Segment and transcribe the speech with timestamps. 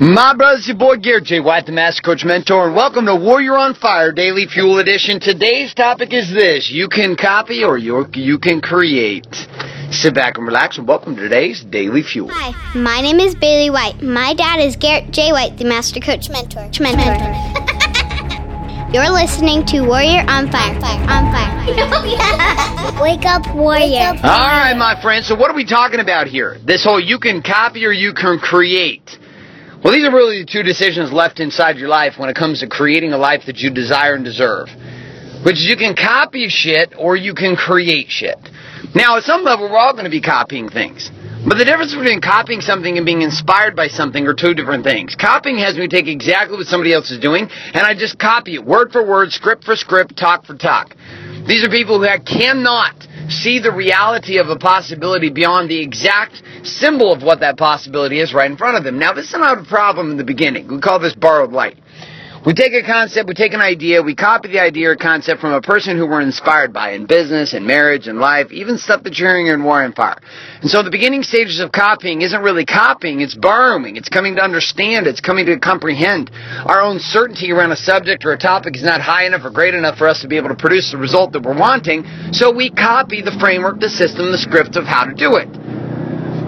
[0.00, 1.40] My brother's your boy Garrett J.
[1.40, 5.18] White, the Master Coach Mentor, and welcome to Warrior on Fire Daily Fuel Edition.
[5.18, 9.26] Today's topic is this you can copy or you, you can create.
[9.90, 12.28] Sit back and relax, and welcome to today's Daily Fuel.
[12.30, 14.00] Hi, my name is Bailey White.
[14.00, 15.32] My dad is Garrett J.
[15.32, 16.70] White, the Master Coach Mentor.
[16.78, 17.34] Mentor.
[18.94, 20.76] You're listening to Warrior on Fire.
[20.76, 21.48] On Fire.
[22.80, 24.14] Oh, Wake up, Warrior.
[24.22, 26.58] All right, my friends, so what are we talking about here?
[26.64, 29.18] This whole you can copy or you can create.
[29.82, 32.66] Well, these are really the two decisions left inside your life when it comes to
[32.66, 34.68] creating a life that you desire and deserve.
[35.44, 38.38] Which is you can copy shit or you can create shit.
[38.94, 41.10] Now, at some level, we're all going to be copying things.
[41.46, 45.14] But the difference between copying something and being inspired by something are two different things.
[45.14, 48.64] Copying has me take exactly what somebody else is doing, and I just copy it
[48.64, 50.96] word for word, script for script, talk for talk.
[51.46, 57.12] These are people who cannot see the reality of a possibility beyond the exact symbol
[57.12, 58.98] of what that possibility is right in front of them.
[58.98, 60.68] Now, this is not a problem in the beginning.
[60.68, 61.78] We call this borrowed light.
[62.46, 65.52] We take a concept, we take an idea, we copy the idea or concept from
[65.52, 69.18] a person who we're inspired by in business and marriage and life, even stuff that
[69.18, 70.18] you're hearing in Warrior on Fire.
[70.62, 73.96] And so the beginning stages of copying isn't really copying, it's borrowing.
[73.96, 76.30] It's coming to understand, it's coming to comprehend.
[76.64, 79.74] Our own certainty around a subject or a topic is not high enough or great
[79.74, 82.70] enough for us to be able to produce the result that we're wanting, so we
[82.70, 85.67] copy the framework, the system, the script of how to do it.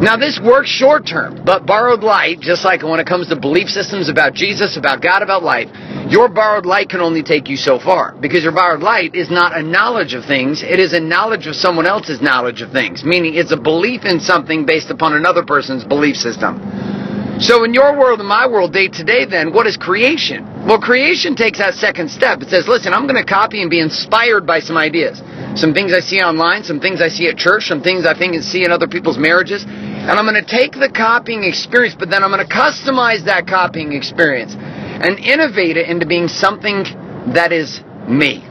[0.00, 3.68] Now, this works short term, but borrowed light, just like when it comes to belief
[3.68, 5.68] systems about Jesus, about God, about life,
[6.08, 8.16] your borrowed light can only take you so far.
[8.18, 11.54] Because your borrowed light is not a knowledge of things, it is a knowledge of
[11.54, 13.04] someone else's knowledge of things.
[13.04, 16.56] Meaning it's a belief in something based upon another person's belief system.
[17.40, 20.44] So, in your world and my world, day to day, then, what is creation?
[20.66, 22.42] Well, creation takes that second step.
[22.42, 25.22] It says, listen, I'm going to copy and be inspired by some ideas.
[25.56, 28.34] Some things I see online, some things I see at church, some things I think
[28.34, 29.64] and see in other people's marriages.
[30.10, 33.46] And I'm going to take the copying experience, but then I'm going to customize that
[33.46, 36.82] copying experience and innovate it into being something
[37.32, 38.42] that is me.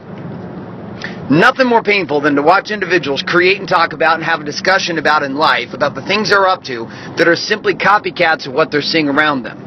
[1.28, 4.96] Nothing more painful than to watch individuals create and talk about and have a discussion
[4.96, 6.86] about in life about the things they're up to
[7.18, 9.60] that are simply copycats of what they're seeing around them.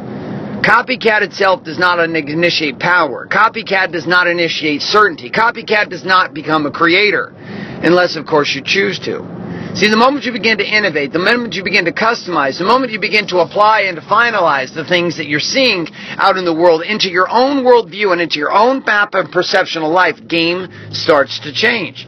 [0.63, 3.27] Copycat itself does not initiate power.
[3.27, 5.29] Copycat does not initiate certainty.
[5.29, 7.35] Copycat does not become a creator,
[7.83, 9.42] unless, of course, you choose to.
[9.75, 12.91] See, the moment you begin to innovate, the moment you begin to customize, the moment
[12.91, 16.53] you begin to apply and to finalize the things that you're seeing out in the
[16.53, 20.67] world into your own worldview and into your own map of perception of life, game
[20.91, 22.07] starts to change.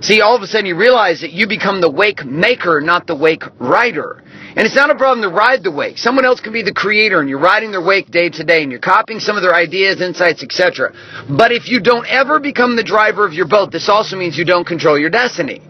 [0.00, 3.14] See, all of a sudden you realize that you become the wake maker, not the
[3.14, 4.20] wake rider.
[4.56, 5.98] And it's not a problem to ride the wake.
[5.98, 8.72] Someone else can be the creator and you're riding their wake day to day and
[8.72, 10.92] you're copying some of their ideas, insights, etc.
[11.30, 14.44] But if you don't ever become the driver of your boat, this also means you
[14.44, 15.62] don't control your destiny.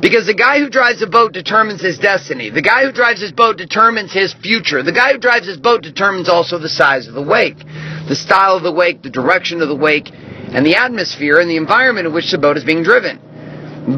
[0.00, 2.50] Because the guy who drives a boat determines his destiny.
[2.50, 4.82] The guy who drives his boat determines his future.
[4.82, 8.56] The guy who drives his boat determines also the size of the wake, the style
[8.56, 12.14] of the wake, the direction of the wake, and the atmosphere and the environment in
[12.14, 13.18] which the boat is being driven.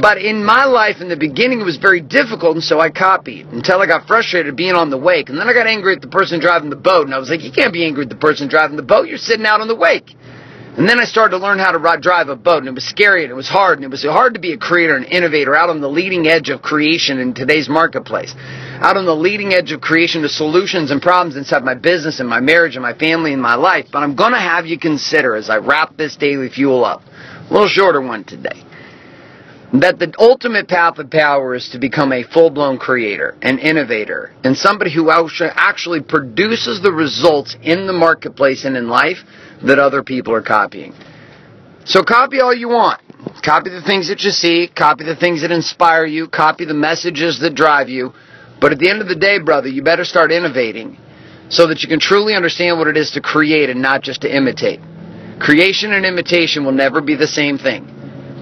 [0.01, 3.47] But in my life in the beginning it was very difficult and so I copied
[3.49, 5.29] until I got frustrated being on the wake.
[5.29, 7.43] And then I got angry at the person driving the boat and I was like,
[7.43, 9.77] you can't be angry at the person driving the boat, you're sitting out on the
[9.77, 10.17] wake.
[10.77, 13.25] And then I started to learn how to drive a boat, and it was scary,
[13.25, 15.69] and it was hard, and it was hard to be a creator and innovator out
[15.69, 18.35] on the leading edge of creation in today's marketplace.
[18.39, 22.29] Out on the leading edge of creation of solutions and problems inside my business and
[22.29, 23.89] my marriage and my family and my life.
[23.93, 27.53] But I'm going to have you consider as I wrap this daily fuel up, a
[27.53, 28.65] little shorter one today,
[29.73, 34.57] that the ultimate path of power is to become a full-blown creator, an innovator, and
[34.57, 39.19] somebody who actually produces the results in the marketplace and in life
[39.63, 40.93] that other people are copying.
[41.85, 43.01] So copy all you want.
[43.45, 47.39] Copy the things that you see, copy the things that inspire you, copy the messages
[47.41, 48.13] that drive you.
[48.61, 50.99] But at the end of the day, brother, you better start innovating
[51.49, 54.35] so that you can truly understand what it is to create and not just to
[54.35, 54.81] imitate.
[55.39, 57.87] Creation and imitation will never be the same thing.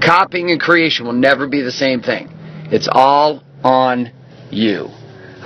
[0.04, 2.28] Copying and creation will never be the same thing.
[2.70, 4.12] It's all on
[4.50, 4.88] you.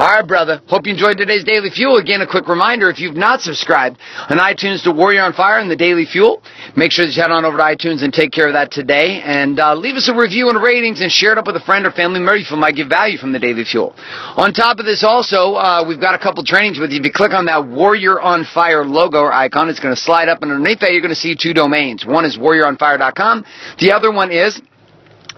[0.02, 0.60] All right, brother.
[0.66, 1.98] Hope you enjoyed today's Daily Fuel.
[1.98, 5.70] Again, a quick reminder, if you've not subscribed on iTunes to Warrior on Fire and
[5.70, 6.42] the Daily Fuel,
[6.76, 9.22] make sure that you head on over to iTunes and take care of that today.
[9.22, 11.86] And uh, leave us a review and ratings and share it up with a friend
[11.86, 13.94] or family member if you might give value from the Daily Fuel.
[14.36, 16.98] On top of this also, uh, we've got a couple trainings with you.
[16.98, 20.28] If you click on that Warrior on Fire logo or icon, it's going to slide
[20.28, 22.04] up and underneath that you're going to see two domains.
[22.04, 23.44] One is warrioronfire.com.
[23.78, 24.60] The other one is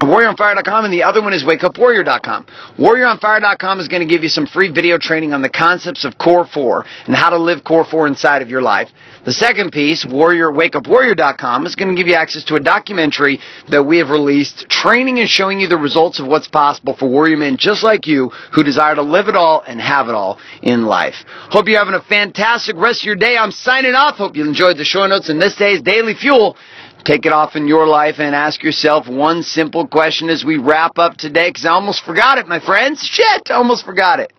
[0.01, 2.47] warrioronfire.com and the other one is wakeupwarrior.com.
[2.79, 6.47] Warrioronfire.com is going to give you some free video training on the concepts of Core
[6.47, 8.89] 4 and how to live Core 4 inside of your life.
[9.25, 13.99] The second piece, warriorwakeupwarrior.com, is going to give you access to a documentary that we
[13.99, 17.83] have released training and showing you the results of what's possible for warrior men just
[17.83, 21.25] like you who desire to live it all and have it all in life.
[21.51, 23.37] Hope you're having a fantastic rest of your day.
[23.39, 24.17] I'm signing off.
[24.17, 26.57] Hope you enjoyed the show notes and this day's Daily Fuel.
[27.05, 30.99] Take it off in your life and ask yourself one simple question as we wrap
[30.99, 33.03] up today, because I almost forgot it, my friends.
[33.13, 34.33] Shit, I almost forgot it.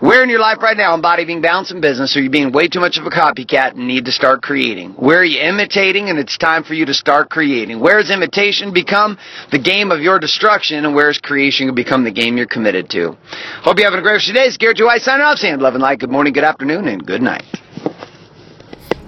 [0.00, 2.66] Where in your life right now, embody being balanced in business, are you being way
[2.66, 4.94] too much of a copycat and need to start creating?
[4.94, 7.78] Where are you imitating and it's time for you to start creating?
[7.78, 9.16] Where has imitation become
[9.52, 13.16] the game of your destruction and where has creation become the game you're committed to?
[13.62, 14.46] Hope you're having a great day.
[14.46, 14.84] It's Garrett J.
[14.84, 16.00] White signing off, saying love and light.
[16.00, 17.44] Good morning, good afternoon, and good night.